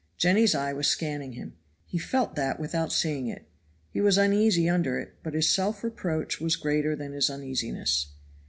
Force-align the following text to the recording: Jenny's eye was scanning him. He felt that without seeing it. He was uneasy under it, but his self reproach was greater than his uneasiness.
Jenny's 0.17 0.55
eye 0.55 0.73
was 0.73 0.87
scanning 0.87 1.33
him. 1.33 1.57
He 1.85 1.99
felt 1.99 2.33
that 2.33 2.59
without 2.59 2.91
seeing 2.91 3.27
it. 3.27 3.45
He 3.91 4.01
was 4.01 4.17
uneasy 4.17 4.67
under 4.67 4.97
it, 4.99 5.13
but 5.21 5.35
his 5.35 5.47
self 5.47 5.83
reproach 5.83 6.41
was 6.41 6.55
greater 6.55 6.95
than 6.95 7.13
his 7.13 7.29
uneasiness. 7.29 8.07